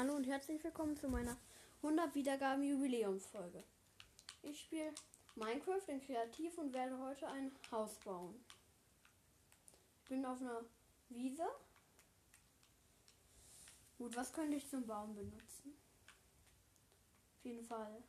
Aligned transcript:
Hallo 0.00 0.14
und 0.14 0.26
herzlich 0.26 0.64
willkommen 0.64 0.96
zu 0.96 1.10
meiner 1.10 1.36
100 1.82 2.14
Wiedergaben 2.14 2.64
Jubiläumsfolge. 2.64 3.62
Ich 4.40 4.58
spiele 4.62 4.94
Minecraft 5.34 5.86
in 5.88 6.00
Kreativ 6.00 6.56
und 6.56 6.72
werde 6.72 6.98
heute 6.98 7.28
ein 7.28 7.52
Haus 7.70 7.98
bauen. 7.98 8.34
Ich 9.98 10.08
bin 10.08 10.24
auf 10.24 10.40
einer 10.40 10.64
Wiese. 11.10 11.46
Gut, 13.98 14.16
was 14.16 14.32
könnte 14.32 14.56
ich 14.56 14.66
zum 14.70 14.86
Bauen 14.86 15.14
benutzen? 15.14 15.76
Auf 17.36 17.44
jeden 17.44 17.66
Fall 17.66 18.02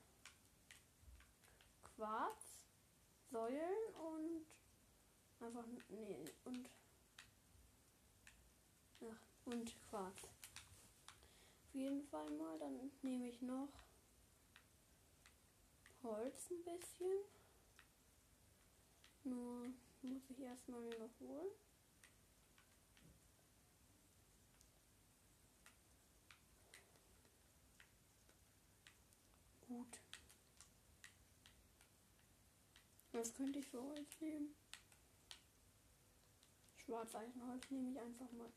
Quarz, 1.98 2.70
Säulen 3.32 3.94
und 3.96 4.46
einfach 5.46 5.66
nee 5.89 6.23
und 6.46 6.70
ach, 9.02 9.44
und 9.44 9.76
Quarz. 9.89 10.16
Jeden 11.74 12.04
Fall 12.08 12.30
mal, 12.32 12.60
dann 12.60 12.92
nehme 13.02 13.30
ich 13.30 13.42
noch 13.42 13.70
Holz 16.04 16.52
ein 16.52 16.64
bisschen. 16.64 17.18
Nur 19.24 19.68
muss 20.02 20.29
ich 20.29 20.39
erstmal 20.39 20.82
mir 20.82 20.98
noch 21.00 21.20
holen. 21.20 21.52
Gut. 29.68 30.00
Was 33.14 33.34
könnte 33.34 33.59
ich 33.59 33.67
für 33.67 33.81
Holz 33.81 34.20
nehmen? 34.20 34.56
Schwarzeisenholz 36.78 37.70
nehme 37.70 37.92
ich 37.92 38.00
einfach 38.00 38.31
mal. 38.34 38.52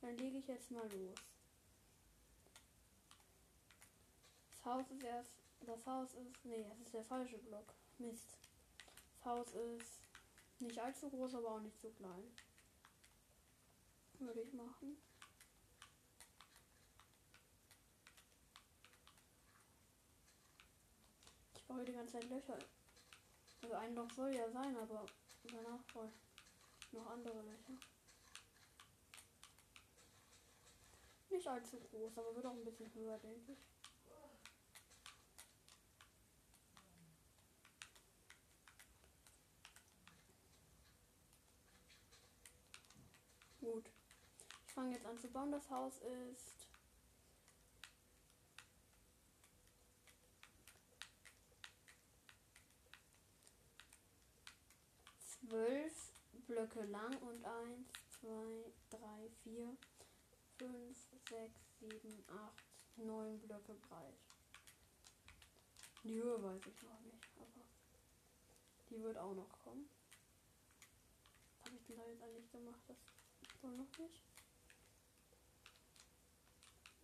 Dann 0.00 0.16
lege 0.16 0.38
ich 0.38 0.46
jetzt 0.46 0.70
mal 0.70 0.90
los. 0.92 1.18
Das 4.50 4.55
Haus 4.66 4.90
ist 4.90 5.02
erst. 5.04 5.32
Das 5.60 5.86
Haus 5.86 6.14
ist. 6.14 6.44
Nee, 6.44 6.66
es 6.72 6.80
ist 6.80 6.92
der 6.92 7.04
falsche 7.04 7.38
Block. 7.38 7.72
Mist. 7.98 8.36
Das 9.18 9.24
Haus 9.24 9.54
ist 9.54 10.00
nicht 10.58 10.78
allzu 10.78 11.08
groß, 11.08 11.36
aber 11.36 11.52
auch 11.52 11.60
nicht 11.60 11.80
zu 11.80 11.90
klein. 11.90 12.24
Würde 14.18 14.40
ich 14.40 14.52
machen. 14.52 14.96
Ich 21.54 21.64
baue 21.64 21.84
die 21.84 21.92
ganze 21.92 22.14
Zeit 22.14 22.28
Löcher. 22.28 22.58
Also 23.62 23.74
ein 23.74 23.94
Loch 23.94 24.10
soll 24.10 24.34
ja 24.34 24.50
sein, 24.50 24.76
aber 24.76 25.06
danach 25.44 25.82
voll 25.92 26.10
noch 26.92 27.06
andere 27.06 27.42
Löcher. 27.42 27.74
Nicht 31.30 31.48
allzu 31.48 31.78
groß, 31.78 32.18
aber 32.18 32.34
wird 32.34 32.46
auch 32.46 32.52
ein 32.52 32.64
bisschen 32.64 32.92
höher, 32.94 33.18
denke 33.18 33.52
ich. 33.52 33.58
Gut. 43.60 43.90
Ich 44.66 44.72
fange 44.72 44.92
jetzt 44.92 45.06
an 45.06 45.15
zu 45.26 45.32
bauen. 45.32 45.50
Das 45.50 45.68
Haus 45.70 45.98
ist 45.98 46.68
zwölf 55.18 56.12
Blöcke 56.46 56.84
lang 56.84 57.16
und 57.18 57.44
eins, 57.44 57.88
zwei, 58.20 58.72
drei, 58.90 59.28
vier, 59.42 59.76
fünf, 60.58 60.96
sechs, 61.28 61.60
sieben, 61.80 62.24
acht, 62.28 62.64
neun 62.96 63.38
Blöcke 63.40 63.74
breit. 63.74 64.14
Die 66.04 66.22
Höhe 66.22 66.40
weiß 66.40 66.60
ich 66.66 66.82
noch 66.82 67.00
nicht, 67.00 67.28
aber 67.36 67.64
die 68.90 69.02
wird 69.02 69.18
auch 69.18 69.34
noch 69.34 69.50
kommen. 69.64 69.88
Habe 71.64 71.76
ich 71.76 71.84
denn 71.86 71.96
da 71.96 72.06
jetzt 72.06 72.22
eigentlich 72.22 72.52
gemacht? 72.52 72.80
Das 72.86 73.62
wohl 73.62 73.72
noch 73.72 73.98
nicht. 73.98 74.25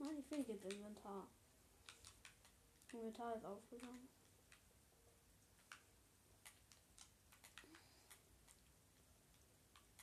Nein, 0.02 0.18
ich 0.18 0.28
will 0.32 0.44
jetzt 0.48 0.64
Inventar. 0.64 1.28
Inventar 2.92 3.36
ist 3.36 3.44
aufgegangen. 3.44 4.08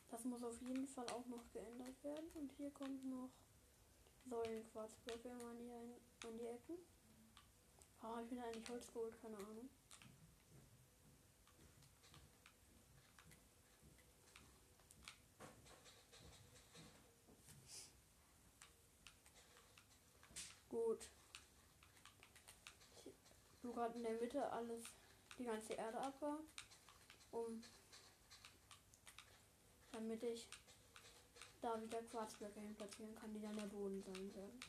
Das 0.09 0.23
muss 0.23 0.41
auf 0.41 0.61
jeden 0.61 0.87
Fall 0.87 1.05
auch 1.09 1.25
noch 1.25 1.51
geändert 1.51 2.01
werden. 2.01 2.29
Und 2.33 2.53
hier 2.53 2.71
kommt 2.71 3.03
noch 3.05 3.29
Säulenquarzblöcke 4.29 5.31
an 5.31 5.57
die, 5.59 6.27
an 6.27 6.37
die 6.37 6.45
Ecken. 6.45 6.77
Warum 7.99 8.15
habe 8.15 8.25
ich 8.25 8.31
mir 8.31 8.45
eigentlich 8.45 8.69
Holz 8.69 8.87
geholt? 8.87 9.21
Keine 9.21 9.37
Ahnung. 9.37 9.69
Gut. 20.69 21.09
Ich 23.03 23.59
tue 23.59 23.68
gerade 23.79 23.97
in 23.97 24.03
der 24.03 24.19
Mitte 24.19 24.51
alles, 24.51 24.83
die 25.37 25.45
ganze 25.45 25.73
Erde 25.73 25.97
abbauen, 25.99 26.43
um 27.31 27.61
damit 29.91 30.21
ich 30.21 30.49
da 31.61 31.81
wieder 31.81 32.01
Quarzblöcke 32.03 32.59
hin 32.59 32.75
platzieren 32.75 33.15
kann, 33.15 33.33
die 33.33 33.39
dann 33.39 33.55
der 33.55 33.67
Boden 33.67 34.03
sein 34.03 34.35
werden. 34.35 34.59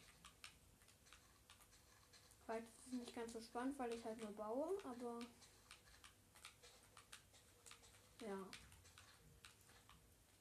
Vielleicht 2.44 2.69
ist 2.87 2.93
nicht 2.93 3.15
ganz 3.15 3.32
so 3.32 3.41
spannend, 3.41 3.78
weil 3.78 3.93
ich 3.93 4.04
halt 4.04 4.19
nur 4.22 4.32
baue, 4.32 4.76
aber 4.84 5.19
ja. 8.20 8.47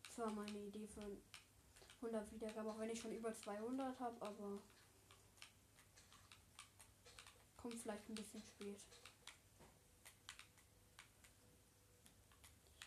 Das 0.05 0.17
war 0.19 0.31
meine 0.31 0.59
Idee 0.59 0.87
für 0.87 1.17
100 2.01 2.31
Wiedergaben, 2.33 2.69
auch 2.69 2.79
wenn 2.79 2.89
ich 2.89 2.99
schon 2.99 3.13
über 3.13 3.33
200 3.33 3.99
habe, 3.99 4.21
aber 4.21 4.61
kommt 7.69 7.81
vielleicht 7.81 8.09
ein 8.09 8.15
bisschen 8.15 8.41
spät. 8.41 8.79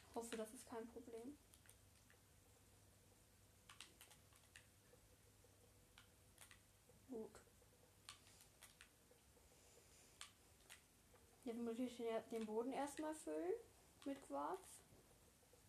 Ich 0.08 0.14
hoffe, 0.14 0.36
das 0.36 0.52
ist 0.52 0.66
kein 0.66 0.86
Problem. 0.88 1.36
Gut. 7.10 7.30
Jetzt 11.44 11.60
muss 11.60 11.78
ich 11.78 12.02
den 12.30 12.46
Boden 12.46 12.72
erstmal 12.72 13.14
füllen 13.14 13.54
mit 14.04 14.20
Quarz. 14.26 14.80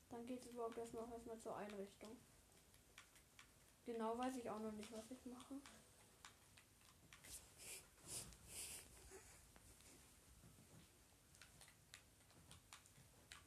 Dann 0.09 0.25
geht 0.25 0.41
es 0.41 0.47
überhaupt 0.47 0.77
erstmal 0.77 1.11
erstmal 1.11 1.39
zur 1.39 1.55
Einrichtung. 1.55 2.17
Genau 3.85 4.17
weiß 4.17 4.37
ich 4.37 4.49
auch 4.49 4.59
noch 4.59 4.71
nicht, 4.71 4.91
was 4.91 5.11
ich 5.11 5.25
mache. 5.25 5.59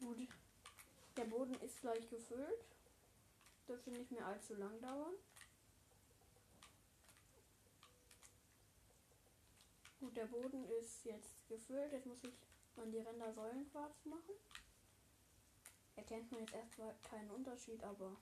Gut. 0.06 0.28
Der 1.16 1.24
Boden 1.46 1.64
ist 1.64 1.80
gleich 1.80 2.08
gefüllt. 2.08 2.64
Dürfte 3.68 3.90
nicht 3.90 4.10
mehr 4.10 4.26
allzu 4.26 4.54
lang 4.54 4.80
dauern. 4.80 5.14
Gut, 10.00 10.16
der 10.16 10.26
Boden 10.26 10.64
ist 10.80 11.04
jetzt 11.04 11.46
gefüllt. 11.48 11.92
Jetzt 11.92 12.06
muss 12.06 12.24
ich 12.24 12.34
an 12.76 12.90
die 12.90 12.98
Ränder 12.98 13.32
Säulenquarz 13.32 14.04
machen. 14.06 14.34
Erkennt 15.94 16.30
man 16.30 16.40
jetzt 16.40 16.54
erstmal 16.54 16.94
keinen 17.02 17.30
Unterschied, 17.30 17.82
aber 17.82 18.16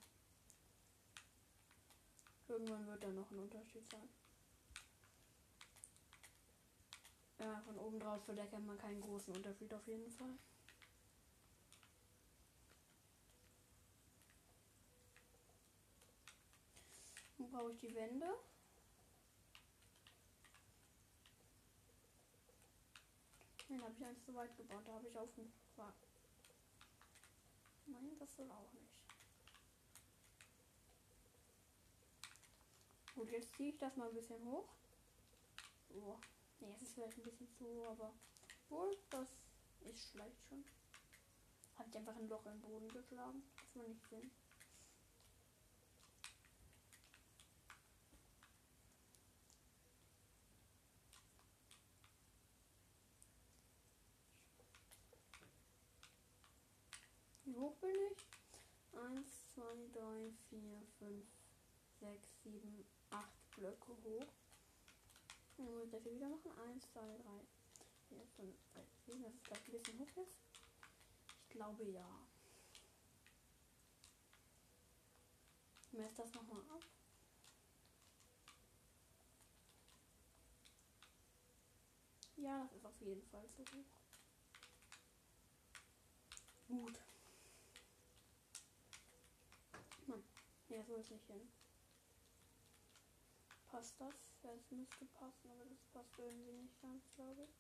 irgendwann 2.49 2.87
wird 2.87 3.03
da 3.03 3.09
noch 3.09 3.31
ein 3.31 3.39
Unterschied 3.39 3.91
sein. 3.91 4.09
Ja, 7.39 7.61
von 7.63 7.79
oben 7.79 7.99
drauf 7.99 8.29
erkennt 8.29 8.67
man 8.67 8.79
keinen 8.79 9.01
großen 9.01 9.35
Unterschied 9.35 9.73
auf 9.75 9.87
jeden 9.87 10.11
Fall. 10.11 10.39
Brauche 17.55 17.71
ich 17.71 17.79
die 17.79 17.95
Wände. 17.95 18.27
Den 23.69 23.81
habe 23.81 23.95
ich 23.97 24.05
eins 24.05 24.25
zu 24.25 24.35
weit 24.35 24.57
gebaut. 24.57 24.83
Da 24.85 24.95
habe 24.95 25.07
ich 25.07 25.17
aufgefragt. 25.17 26.09
Nein, 27.87 28.17
das 28.19 28.35
soll 28.35 28.51
auch 28.51 28.73
nicht. 28.73 28.91
Gut, 33.15 33.31
jetzt 33.31 33.55
ziehe 33.55 33.71
ich 33.71 33.79
das 33.79 33.97
mal 33.97 34.09
ein 34.09 34.15
bisschen 34.15 34.45
hoch. 34.45 34.69
So. 35.91 36.19
Ne, 36.61 36.75
es 36.75 36.83
ist 36.83 36.95
vielleicht 36.95 37.17
ein 37.19 37.23
bisschen 37.23 37.49
zu 37.53 37.65
hoch, 37.65 37.91
aber 37.91 38.13
wohl, 38.69 38.97
das 39.11 39.29
ist 39.83 40.11
vielleicht 40.11 40.43
schon. 40.49 40.65
Habe 41.79 41.89
ich 41.89 41.97
einfach 41.97 42.17
ein 42.17 42.29
Loch 42.29 42.45
im 42.47 42.61
Boden 42.61 42.89
geschlagen. 42.89 43.43
Das 43.57 43.77
war 43.77 43.89
nicht 43.89 44.09
Sinn. 44.09 44.31
Wie 57.47 57.61
hoch 57.61 57.74
bin 57.85 57.95
ich? 58.11 58.99
1, 58.99 59.27
2, 59.55 59.63
3, 59.93 60.33
4, 60.49 60.61
5, 60.99 61.27
6, 62.01 62.43
7, 62.45 62.85
8 63.11 63.51
Blöcke 63.57 63.93
hoch. 64.05 64.33
Dann 65.57 65.67
muss 65.73 65.85
ich 65.85 65.91
das 65.91 66.03
hier 66.03 66.15
wieder 66.15 66.29
machen. 66.29 66.51
1, 66.71 66.93
2, 66.93 67.01
3, 67.01 67.17
4, 68.09 68.27
5, 68.37 68.57
6, 68.75 69.07
7. 69.07 69.23
Das 69.23 69.35
ist 69.35 69.45
gleich 69.45 69.69
ein 69.69 69.73
bisschen 69.73 69.99
hoch 69.99 70.09
jetzt. 70.17 70.39
Ich 71.43 71.49
glaube 71.51 71.85
ja. 71.85 72.09
Ich 75.83 75.93
messe 75.93 76.15
das 76.17 76.33
nochmal 76.35 76.63
ab. 76.71 76.83
Ja, 82.37 82.65
das 82.65 82.73
ist 82.73 82.87
auf 82.87 83.01
jeden 83.01 83.23
Fall 83.29 83.49
so 83.57 83.63
hoch. 83.63 84.05
Gut. 86.67 86.99
Mann, 90.07 90.23
ja, 90.85 90.95
so 90.95 90.97
ist 90.97 91.11
nicht 91.11 91.27
hin. 91.27 91.49
Passt 93.69 93.95
das? 93.99 94.15
Ja, 94.43 94.51
es 94.53 94.71
müsste 94.71 95.05
passen, 95.07 95.51
aber 95.51 95.65
das 95.65 95.83
passt 95.93 96.19
irgendwie 96.19 96.53
nicht 96.53 96.81
ganz, 96.81 97.03
glaube 97.15 97.43
ich. 97.43 97.51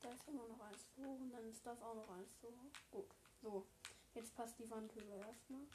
Da 0.00 0.10
ist 0.10 0.28
immer 0.28 0.46
noch 0.46 0.60
eins 0.60 0.86
zu 0.94 1.04
hoch 1.04 1.20
und 1.20 1.32
dann 1.32 1.48
ist 1.48 1.64
das 1.66 1.82
auch 1.82 1.94
noch 1.94 2.10
eins 2.10 2.38
zu 2.38 2.48
hoch. 2.48 2.72
Gut, 2.90 3.14
so. 3.42 3.66
Jetzt 4.14 4.34
passt 4.34 4.58
die 4.58 4.70
Wandhöhe 4.70 5.18
erstmal. 5.18 5.66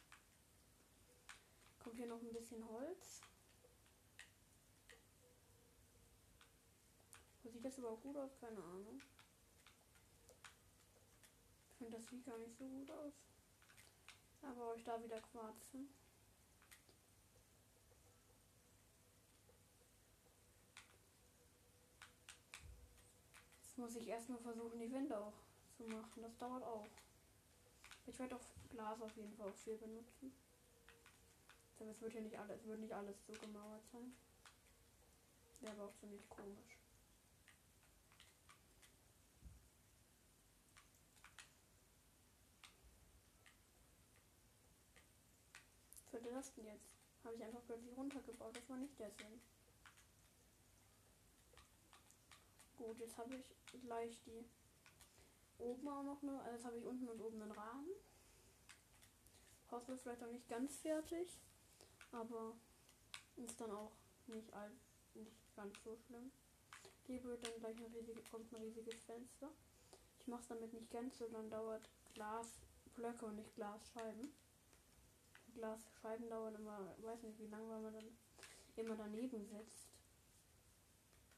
Kommt 1.79 1.97
hier 1.97 2.07
noch 2.07 2.21
ein 2.21 2.33
bisschen 2.33 2.67
Holz. 2.67 3.21
Wo 7.43 7.49
sieht 7.49 7.65
das 7.65 7.77
überhaupt 7.77 8.03
gut 8.03 8.17
aus? 8.17 8.37
Keine 8.39 8.63
Ahnung. 8.63 9.01
Finde, 11.81 11.97
das 11.97 12.07
sieht 12.09 12.23
gar 12.23 12.37
nicht 12.37 12.55
so 12.55 12.63
gut 12.67 12.91
aus. 12.91 13.13
Aber 14.43 14.67
euch 14.67 14.83
da 14.83 15.03
wieder 15.03 15.19
Quarzen. 15.19 15.89
Jetzt 23.63 23.77
muss 23.79 23.95
ich 23.95 24.07
erstmal 24.07 24.37
versuchen, 24.37 24.79
die 24.79 24.91
Wände 24.91 25.17
auch 25.17 25.33
zu 25.75 25.83
machen. 25.85 26.21
Das 26.21 26.37
dauert 26.37 26.63
auch. 26.63 26.85
Ich 28.05 28.19
werde 28.19 28.35
auch 28.35 28.45
Glas 28.69 29.01
auf 29.01 29.17
jeden 29.17 29.33
Fall 29.33 29.49
auch 29.49 29.55
viel 29.55 29.77
benutzen. 29.77 30.31
Es 31.79 31.99
wird 31.99 32.11
hier 32.11 32.21
nicht 32.21 32.37
alles, 32.37 32.63
wird 32.63 32.79
nicht 32.79 32.93
alles 32.93 33.15
so 33.25 33.33
gemauert 33.33 33.81
sein. 33.91 34.15
Wäre 35.61 35.73
aber 35.73 35.85
auch 35.85 35.95
ziemlich 35.95 36.29
komisch. 36.29 36.80
Würde 46.31 46.43
das 46.43 46.55
jetzt? 46.55 46.95
Habe 47.25 47.35
ich 47.35 47.43
einfach 47.43 47.61
plötzlich 47.65 47.95
runtergebaut. 47.97 48.55
Das 48.55 48.69
war 48.69 48.77
nicht 48.77 48.97
der 48.97 49.11
Sinn. 49.11 49.41
Gut, 52.77 52.97
jetzt 52.99 53.17
habe 53.17 53.35
ich 53.35 53.81
gleich 53.81 54.21
die 54.23 54.45
oben 55.57 55.87
auch 55.89 56.03
noch 56.03 56.23
eine. 56.23 56.39
Also 56.39 56.55
jetzt 56.55 56.65
habe 56.65 56.77
ich 56.77 56.85
unten 56.85 57.09
und 57.09 57.19
oben 57.19 57.41
einen 57.41 57.51
Rahmen. 57.51 57.89
Wird 59.69 60.01
vielleicht 60.01 60.21
noch 60.21 60.31
nicht 60.31 60.47
ganz 60.47 60.77
fertig. 60.77 61.37
Aber 62.13 62.55
ist 63.35 63.59
dann 63.59 63.71
auch 63.71 63.91
nicht, 64.27 64.53
all, 64.53 64.71
nicht 65.13 65.35
ganz 65.55 65.75
so 65.83 65.97
schlimm. 65.97 66.31
Hier 67.07 67.21
wird 67.23 67.45
dann 67.45 67.59
gleich 67.59 67.77
ein 67.77 67.91
riesige, 67.91 68.21
kommt 68.31 68.53
ein 68.53 68.61
riesiges 68.61 69.03
Fenster. 69.03 69.49
Ich 70.19 70.27
mache 70.27 70.41
es 70.41 70.47
damit 70.47 70.71
nicht 70.71 70.89
ganz 70.91 71.17
so, 71.17 71.27
dann 71.27 71.49
dauert 71.49 71.89
Glasblöcke 72.13 73.25
und 73.25 73.35
nicht 73.35 73.53
Glasscheiben. 73.55 74.33
Glasscheiben 75.53 76.29
dauern 76.29 76.55
immer, 76.55 76.95
weiß 76.99 77.23
nicht 77.23 77.39
wie 77.39 77.47
lange, 77.47 77.69
weil 77.69 77.81
man 77.81 77.93
dann 77.93 78.17
immer 78.75 78.95
daneben 78.95 79.45
sitzt. 79.45 79.87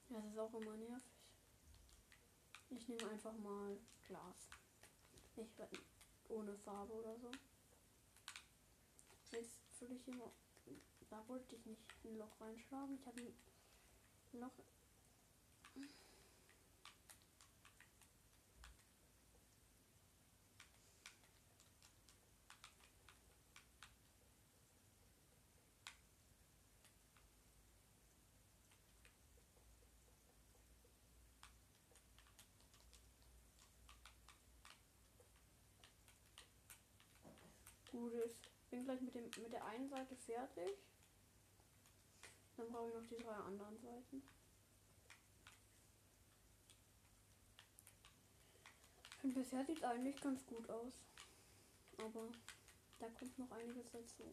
Das 0.09 0.25
ist 0.25 0.37
auch 0.37 0.53
immer 0.53 0.77
nervig. 0.77 1.11
Ich 2.69 2.87
nehme 2.87 3.09
einfach 3.09 3.33
mal 3.37 3.77
Glas. 4.07 4.49
Nicht 5.35 5.51
ohne 6.29 6.55
Farbe 6.57 6.93
oder 6.93 7.17
so. 7.17 7.31
Jetzt 9.31 9.59
fülle 9.77 9.95
ich 9.95 10.07
immer 10.07 10.31
da 11.13 11.23
wollte 11.27 11.55
ich 11.55 11.65
nicht 11.67 11.83
ein 12.05 12.17
Loch 12.17 12.41
reinschlagen. 12.41 12.95
Ich 12.95 13.05
habe 13.05 13.21
ein 13.21 14.39
Loch. 14.39 14.72
Gut 37.93 38.13
ist. 38.13 38.49
Bin 38.71 38.85
gleich 38.85 38.99
mit 39.01 39.13
dem 39.13 39.25
mit 39.25 39.53
der 39.53 39.63
einen 39.65 39.87
Seite 39.87 40.15
fertig. 40.15 40.79
Dann 42.57 42.71
brauche 42.71 42.89
ich 42.89 42.95
noch 42.95 43.07
die 43.07 43.23
drei 43.23 43.35
anderen 43.35 43.79
Seiten. 43.79 44.23
Und 49.21 49.33
bisher 49.35 49.63
sieht 49.63 49.77
es 49.77 49.83
eigentlich 49.83 50.19
ganz 50.19 50.43
gut 50.47 50.67
aus. 50.71 50.93
Aber 51.99 52.31
da 52.97 53.09
kommt 53.09 53.37
noch 53.37 53.51
einiges 53.51 53.91
dazu. 53.91 54.23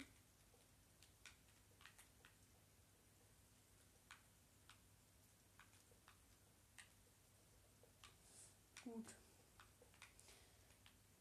Gut. 8.85 9.05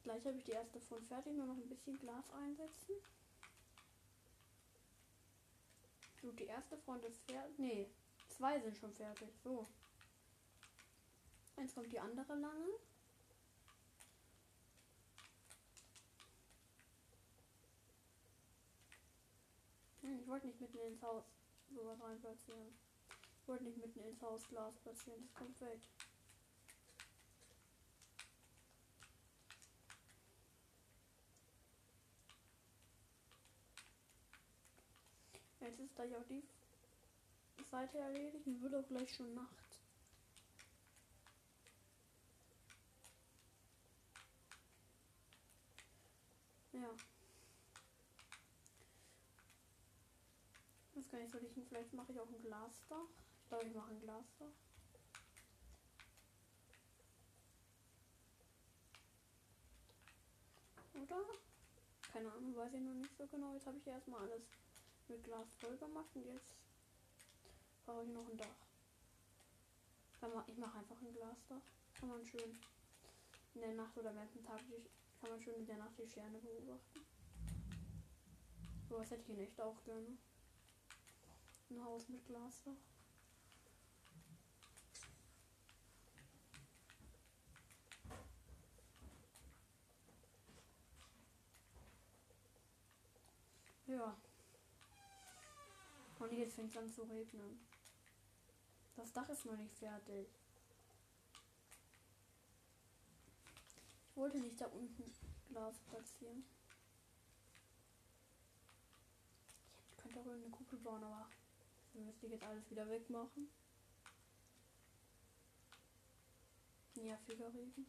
Gleich 0.09 0.25
habe 0.25 0.37
ich 0.39 0.43
die 0.43 0.53
erste 0.53 0.79
von 0.79 1.05
fertig, 1.05 1.33
nur 1.35 1.45
noch 1.45 1.55
ein 1.55 1.69
bisschen 1.69 1.99
Glas 1.99 2.31
einsetzen. 2.31 2.95
So, 6.19 6.31
die 6.31 6.45
erste 6.45 6.79
Front 6.79 7.05
ist 7.05 7.21
fertig. 7.29 7.59
Nee, 7.59 7.87
zwei 8.27 8.59
sind 8.59 8.75
schon 8.75 8.91
fertig. 8.91 9.29
So. 9.43 9.67
Jetzt 11.57 11.75
kommt 11.75 11.91
die 11.91 11.99
andere 11.99 12.33
lange. 12.33 12.69
Hm, 20.01 20.19
ich 20.21 20.27
wollte 20.27 20.47
nicht 20.47 20.59
mitten 20.59 20.79
ins 20.79 21.03
Haus 21.03 21.23
sowas 21.69 22.01
rein 22.01 22.19
platzieren. 22.19 22.73
Ich 23.43 23.47
wollte 23.47 23.65
nicht 23.65 23.77
mitten 23.77 23.99
ins 23.99 24.19
Haus 24.23 24.41
Glas 24.49 24.75
platzieren. 24.79 25.21
Das 25.21 25.35
kommt 25.35 25.61
weg. 25.61 25.81
Jetzt 35.79 35.91
ist 35.91 35.95
gleich 35.95 36.13
auch 36.13 36.25
die 36.27 36.43
Seite 37.71 37.99
erledigt 37.99 38.45
und 38.45 38.61
wird 38.61 38.75
auch 38.75 38.87
gleich 38.89 39.15
schon 39.15 39.33
Nacht. 39.33 39.79
Ja. 46.73 46.89
Das 50.95 51.07
kann 51.07 51.21
ich 51.21 51.31
so 51.31 51.37
liegen. 51.37 51.65
Vielleicht 51.69 51.93
mache 51.93 52.11
ich 52.11 52.19
auch 52.19 52.27
ein 52.27 52.41
Glasdach. 52.41 52.97
Ich 53.43 53.47
glaube, 53.47 53.65
ich 53.65 53.73
mache 53.73 53.91
ein 53.91 54.01
Glasdach. 54.01 54.47
Oder? 61.01 61.21
Keine 62.11 62.29
Ahnung, 62.33 62.53
weiß 62.57 62.73
ich 62.73 62.81
noch 62.81 62.95
nicht 62.95 63.17
so 63.17 63.25
genau. 63.27 63.53
Jetzt 63.53 63.65
habe 63.65 63.77
ich 63.77 63.87
erstmal 63.87 64.23
alles 64.23 64.43
mit 65.09 65.23
Glas 65.23 65.51
voll 65.59 65.77
gemacht 65.77 66.09
und 66.15 66.25
jetzt 66.25 66.55
brauche 67.85 68.03
ich 68.03 68.09
noch 68.09 68.27
ein 68.29 68.37
Dach. 68.37 68.47
Ich 70.47 70.57
mache 70.57 70.77
einfach 70.77 71.01
ein 71.01 71.13
Glasdach. 71.13 71.61
Kann 71.93 72.09
man 72.09 72.25
schön 72.25 72.57
in 73.55 73.61
der 73.61 73.73
Nacht 73.73 73.97
oder 73.97 74.13
während 74.13 74.33
dem 74.35 74.43
Tag 74.43 74.59
die, 74.67 74.83
kann 75.19 75.31
man 75.31 75.41
schön 75.41 75.55
in 75.55 75.65
der 75.65 75.77
Nacht 75.77 75.97
die 75.97 76.07
Sterne 76.07 76.39
beobachten. 76.39 76.99
So 78.87 78.99
was 78.99 79.11
hätte 79.11 79.23
ich 79.23 79.29
in 79.29 79.39
echt 79.39 79.59
auch 79.61 79.83
gerne. 79.83 80.17
Ein 81.69 81.83
Haus 81.83 82.09
mit 82.09 82.25
Glasdach. 82.25 82.73
Ja. 93.87 94.15
Und 96.29 96.37
jetzt 96.37 96.55
fängt 96.55 96.69
es 96.69 96.77
an 96.77 96.89
zu 96.89 97.03
regnen. 97.03 97.59
Das 98.95 99.11
Dach 99.13 99.27
ist 99.29 99.45
noch 99.45 99.57
nicht 99.57 99.73
fertig. 99.75 100.27
Ich 104.09 104.17
wollte 104.17 104.37
nicht 104.39 104.59
da 104.61 104.67
unten 104.67 105.03
Glas 105.47 105.79
platzieren. 105.89 106.43
Ich 109.91 109.97
könnte 109.97 110.19
auch 110.19 110.27
eine 110.27 110.49
Kuppel 110.49 110.77
bauen, 110.79 111.03
aber 111.03 111.29
dann 111.93 112.05
müsste 112.05 112.27
ich 112.27 112.33
jetzt 112.33 112.43
alles 112.43 112.69
wieder 112.69 112.87
wegmachen. 112.87 113.49
Nerviger 116.95 117.53
Regen. 117.53 117.87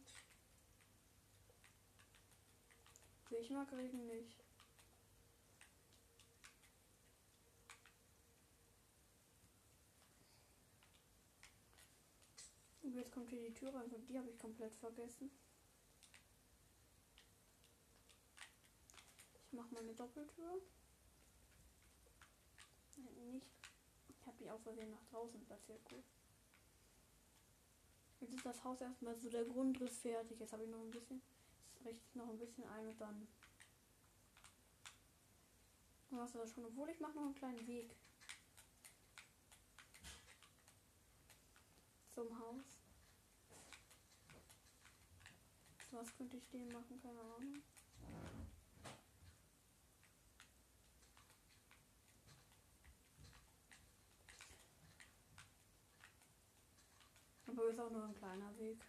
Ich 3.29 3.49
mag 3.49 3.71
Regen 3.73 4.07
nicht. 4.07 4.50
Jetzt 12.93 13.11
kommt 13.11 13.29
hier 13.29 13.41
die 13.41 13.53
Tür 13.53 13.73
rein 13.73 13.89
die 14.07 14.17
habe 14.17 14.29
ich 14.29 14.37
komplett 14.37 14.75
vergessen. 14.75 15.31
Ich 19.45 19.53
mache 19.53 19.73
mal 19.73 19.81
eine 19.81 19.93
Doppeltür. 19.93 20.61
Nein, 22.97 23.31
nicht. 23.31 23.47
Ich 24.09 24.27
habe 24.27 24.37
die 24.37 24.49
aus 24.49 24.61
Versehen 24.63 24.91
nach 24.91 25.03
draußen 25.09 25.41
platziert. 25.45 25.83
Gut. 25.89 26.03
Jetzt 28.19 28.35
ist 28.35 28.45
das 28.45 28.63
Haus 28.63 28.79
erstmal 28.81 29.15
so 29.15 29.29
der 29.29 29.45
Grundriss 29.45 29.99
fertig. 29.99 30.39
Jetzt 30.39 30.53
habe 30.53 30.63
ich 30.63 30.69
noch 30.69 30.81
ein 30.81 30.91
bisschen. 30.91 31.21
Jetzt 31.73 31.85
richte 31.85 32.05
ich 32.07 32.15
noch 32.15 32.29
ein 32.29 32.39
bisschen 32.39 32.65
ein 32.65 32.87
und 32.87 32.99
dann. 32.99 33.27
Was 36.11 36.33
das 36.33 36.51
schon, 36.51 36.65
obwohl 36.65 36.89
ich 36.89 36.99
mache 36.99 37.15
noch 37.15 37.23
einen 37.23 37.35
kleinen 37.35 37.67
Weg 37.67 37.95
zum 42.13 42.37
Haus. 42.37 42.80
Was 45.91 46.15
könnte 46.15 46.37
ich 46.37 46.49
dem 46.49 46.69
machen? 46.69 46.99
Keine 47.01 47.19
Ahnung. 47.19 47.61
Aber 57.45 57.69
ist 57.69 57.79
auch 57.79 57.91
nur 57.91 58.05
ein 58.05 58.15
kleiner 58.15 58.57
Weg. 58.57 58.79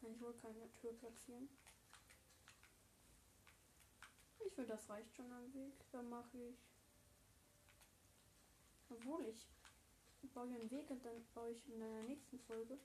Ich 0.00 0.20
wollte 0.20 0.40
keine 0.40 0.72
Tür 0.72 0.92
platzieren. 0.94 1.48
Ich 4.44 4.54
finde, 4.54 4.70
das 4.70 4.88
reicht 4.88 5.14
schon 5.14 5.30
am 5.30 5.52
Weg. 5.54 5.74
Dann 5.92 6.08
mache 6.08 6.38
ich. 6.38 6.56
Obwohl 8.88 9.26
ich 9.26 9.46
baue 10.32 10.48
hier 10.48 10.60
einen 10.60 10.70
Weg 10.70 10.90
und 10.90 11.04
dann 11.04 11.24
baue 11.34 11.50
ich 11.50 11.68
in 11.68 11.78
der 11.78 12.02
nächsten 12.04 12.38
Folge 12.40 12.78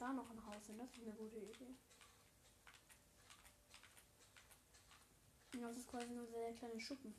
da 0.00 0.12
noch 0.12 0.30
ein 0.30 0.46
Haus 0.46 0.66
hin. 0.66 0.78
Das 0.78 0.90
ist 0.90 1.02
eine 1.02 1.14
gute 1.14 1.36
Idee. 1.36 1.74
Ja, 5.54 5.68
das 5.68 5.78
ist 5.78 5.88
quasi 5.88 6.12
nur 6.12 6.26
sehr 6.26 6.54
kleine 6.54 6.80
Schuppen. 6.80 7.14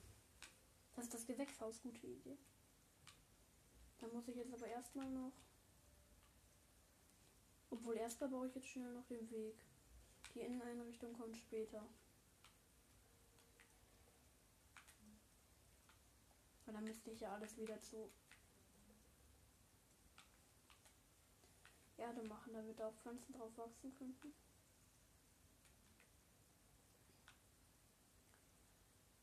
Das 0.95 1.05
ist 1.05 1.13
das 1.13 1.25
Gewächshaus. 1.25 1.81
Gute 1.81 2.07
Idee. 2.07 2.37
Dann 3.99 4.13
muss 4.13 4.27
ich 4.27 4.35
jetzt 4.35 4.53
aber 4.53 4.67
erstmal 4.67 5.09
noch 5.09 5.33
obwohl 7.71 7.97
erstmal 7.97 8.29
baue 8.29 8.47
ich 8.47 8.55
jetzt 8.55 8.67
schnell 8.67 8.91
noch 8.93 9.05
den 9.05 9.29
Weg. 9.29 9.55
Die 10.33 10.41
Inneneinrichtung 10.41 11.13
kommt 11.13 11.37
später. 11.37 11.87
Weil 16.65 16.73
dann 16.73 16.83
müsste 16.83 17.11
ich 17.11 17.19
ja 17.19 17.33
alles 17.33 17.57
wieder 17.57 17.79
zu 17.81 18.11
Erde 22.09 22.23
machen, 22.23 22.53
damit 22.53 22.81
auch 22.81 22.93
Pflanzen 23.03 23.33
drauf 23.33 23.55
wachsen 23.55 23.93
könnten. 23.93 24.33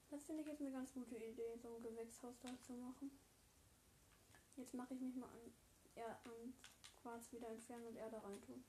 Das 0.09 0.23
finde 0.23 0.43
ich 0.43 0.49
jetzt 0.49 0.61
eine 0.61 0.71
ganz 0.71 0.93
gute 0.93 1.17
Idee, 1.17 1.57
so 1.61 1.75
ein 1.75 1.83
Gewächshaus 1.83 2.39
da 2.41 2.49
zu 2.61 2.75
machen. 2.75 3.11
Jetzt 4.57 4.73
mache 4.75 4.95
ich 4.95 5.01
mich 5.01 5.17
mal 5.17 5.27
an, 5.27 5.53
ja, 5.97 6.21
an 6.25 6.55
Quarz 7.03 7.33
wieder 7.33 7.49
entfernen 7.49 7.89
und 7.89 7.97
Erde 7.97 8.23
reintun. 8.23 8.65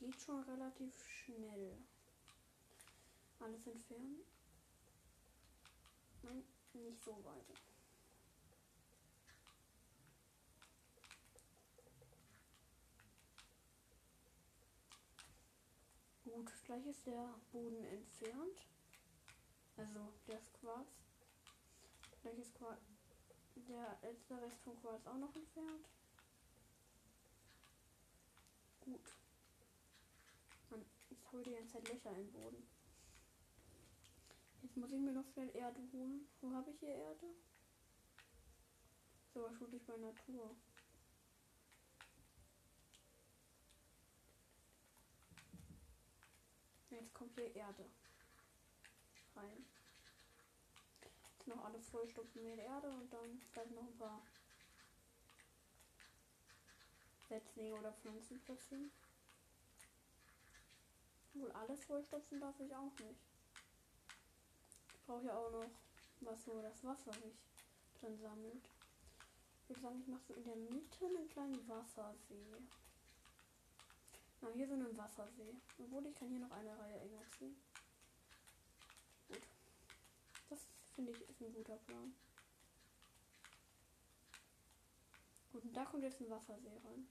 Geht 0.00 0.20
schon 0.20 0.42
relativ 0.42 0.92
schnell. 1.06 1.78
Alles 3.38 3.66
entfernen. 3.66 4.20
Nein, 6.22 6.44
nicht 6.74 7.04
so 7.04 7.24
weit. 7.24 7.75
Gut, 16.46 16.64
gleich 16.64 16.86
ist 16.86 17.04
der 17.06 17.34
Boden 17.50 17.84
entfernt. 17.86 18.60
Also 19.76 20.12
das 20.28 20.52
Quarz. 20.52 20.86
Gleich 22.22 22.38
Quarz. 22.54 22.80
Der 23.56 23.98
letzte 24.02 24.40
Rest 24.40 24.60
von 24.62 24.80
Quarz 24.80 25.04
auch 25.06 25.16
noch 25.16 25.34
entfernt. 25.34 25.88
Gut. 28.80 29.16
Mann, 30.70 30.84
ich 31.10 31.18
die 31.42 31.50
ganze 31.50 31.72
Zeit 31.72 31.88
Löcher 31.88 32.16
im 32.16 32.30
Boden. 32.30 32.68
Jetzt 34.62 34.76
muss 34.76 34.92
ich 34.92 35.00
mir 35.00 35.12
noch 35.12 35.26
schnell 35.32 35.50
Erde 35.52 35.80
holen. 35.92 36.28
Wo 36.40 36.52
habe 36.52 36.70
ich 36.70 36.78
hier 36.78 36.94
Erde? 36.94 37.26
So 39.34 39.42
wahrscheinlich 39.42 39.84
bei 39.84 39.96
Natur. 39.96 40.54
Jetzt 46.96 47.05
kommt 47.16 47.34
hier 47.34 47.54
Erde 47.56 47.84
rein 49.34 49.66
noch 51.46 51.64
alles 51.64 51.88
vollstopfen 51.88 52.44
mit 52.44 52.58
Erde 52.58 52.88
und 52.88 53.12
dann 53.12 53.40
vielleicht 53.50 53.70
noch 53.72 53.86
ein 53.86 53.96
paar 53.96 54.22
Setzlinge 57.28 57.74
oder 57.74 57.92
Pflanzen 57.92 58.40
platzieren. 58.40 58.90
Wohl 61.34 61.50
alles 61.52 61.84
vollstopfen 61.84 62.40
darf 62.40 62.58
ich 62.60 62.74
auch 62.74 62.92
nicht. 63.00 63.20
Ich 64.94 65.06
brauche 65.06 65.26
ja 65.26 65.36
auch 65.36 65.50
noch 65.50 65.70
was, 66.20 66.46
wo 66.46 66.60
das 66.62 66.82
Wasser 66.84 67.12
sich 67.12 67.36
drin 68.00 68.18
sammelt. 68.18 68.70
Ich 69.62 69.68
würde 69.68 69.82
sagen, 69.82 70.00
ich 70.00 70.06
mache 70.08 70.24
so 70.26 70.34
in 70.34 70.44
der 70.44 70.56
Mitte 70.56 71.04
einen 71.04 71.28
kleinen 71.28 71.68
Wassersee. 71.68 72.56
Na, 74.40 74.48
hier 74.50 74.66
so 74.66 74.74
einen 74.74 74.96
Wassersee. 74.96 75.54
Obwohl 75.78 76.06
ich 76.06 76.14
kann 76.14 76.28
hier 76.28 76.40
noch 76.40 76.50
eine 76.50 76.78
Reihe 76.78 77.00
enger 77.00 77.22
ziehen. 77.38 77.56
Finde 80.96 81.12
ich, 81.12 81.28
ist 81.28 81.42
ein 81.42 81.52
guter 81.52 81.76
Plan. 81.76 82.14
Gut, 85.52 85.62
und 85.62 85.76
da 85.76 85.84
kommt 85.84 86.02
jetzt 86.02 86.20
ein 86.22 86.30
Wassersee 86.30 86.80
rein. 86.84 87.06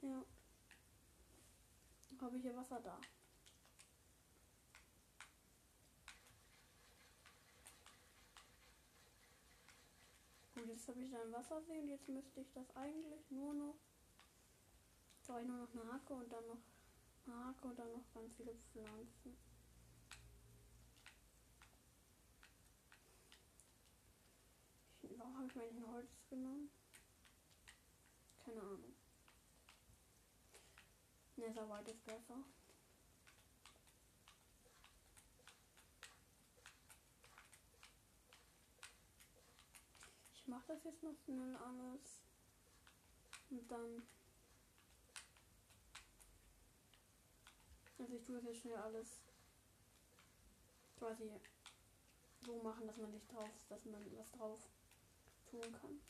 Ja. 0.00 0.24
Habe 2.20 2.36
ich 2.36 2.42
hier 2.42 2.56
Wasser 2.56 2.80
da? 2.80 3.00
Jetzt 10.72 10.88
habe 10.88 11.02
ich 11.02 11.10
da 11.10 11.20
ein 11.20 11.32
Wassersee 11.32 11.78
und 11.80 11.88
jetzt 11.88 12.08
müsste 12.08 12.40
ich 12.40 12.50
das 12.52 12.74
eigentlich 12.76 13.30
nur 13.30 13.52
noch. 13.52 13.76
Ich 15.22 15.28
nur 15.28 15.58
noch 15.58 15.72
eine 15.72 15.92
Hacke 15.92 16.14
und 16.14 16.32
dann 16.32 16.46
noch 16.46 16.62
eine 17.26 17.44
Hacke 17.44 17.68
und 17.68 17.78
dann 17.78 17.92
noch 17.92 18.12
ganz 18.12 18.34
viele 18.34 18.54
Pflanzen. 18.54 19.36
Warum 25.16 25.36
habe 25.36 25.46
ich 25.46 25.54
mein 25.54 25.86
Holz 25.86 26.10
genommen? 26.28 26.70
Keine 28.44 28.60
Ahnung. 28.60 28.94
Netherite 31.36 31.90
ist 31.92 32.04
besser. 32.04 32.44
Ich 40.34 40.48
mache 40.62 40.74
das 40.74 40.84
jetzt 40.84 41.02
noch 41.02 41.16
schnell 41.24 41.56
alles. 41.56 42.22
Und 43.50 43.70
dann. 43.70 44.02
Also 47.98 48.14
ich 48.14 48.24
tue 48.24 48.40
jetzt 48.40 48.60
schnell 48.60 48.76
alles 48.76 49.22
quasi 50.98 51.30
so 52.44 52.62
machen, 52.62 52.86
dass 52.86 52.96
man 52.96 53.12
nicht 53.12 53.30
drauf, 53.32 53.50
dass 53.68 53.84
man 53.84 54.04
was 54.16 54.30
drauf 54.32 54.60
tun 55.50 55.60
kann. 55.80 56.00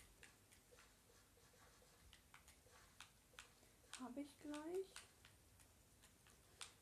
Habe 4.01 4.21
ich 4.21 4.41
gleich. 4.41 4.87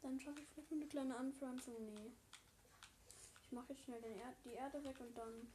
Dann 0.03 0.19
schaffe 0.19 0.41
ich 0.41 0.49
vielleicht 0.49 0.73
eine 0.73 0.87
kleine 0.87 1.17
Anpflanzung. 1.17 1.93
Nee. 1.95 2.13
Ich 3.43 3.53
mache 3.53 3.73
jetzt 3.73 3.83
schnell 3.83 4.01
den 4.01 4.19
er 4.19 4.33
die 4.45 4.53
Erde 4.53 4.83
weg 4.85 4.99
und 5.01 5.17
dann 5.17 5.53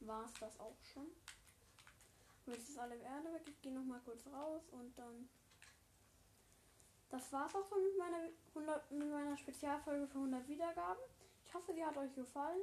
war 0.00 0.24
es 0.24 0.32
das 0.40 0.58
auch 0.60 0.76
schon. 0.92 1.06
Und 2.46 2.54
jetzt 2.54 2.68
ist 2.68 2.78
alle 2.78 2.96
Erde 2.96 3.32
weg. 3.32 3.42
Ich 3.46 3.60
gehe 3.60 3.72
noch 3.72 3.84
mal 3.84 4.00
kurz 4.04 4.26
raus 4.26 4.62
und 4.70 4.96
dann. 4.98 5.28
Das 7.10 7.32
war's 7.32 7.54
auch 7.54 7.66
schon 7.68 7.82
mit 7.84 7.96
meiner, 7.98 8.28
100, 8.54 8.90
mit 8.90 9.10
meiner 9.10 9.36
Spezialfolge 9.36 10.06
für 10.08 10.18
100 10.18 10.46
Wiedergaben. 10.48 11.02
Ich 11.46 11.54
hoffe, 11.54 11.72
sie 11.72 11.84
hat 11.84 11.96
euch 11.96 12.14
gefallen. 12.14 12.60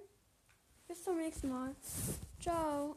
Bis 0.87 1.03
zum 1.03 1.17
nächsten 1.17 1.49
Mal. 1.49 1.75
Ciao. 2.39 2.95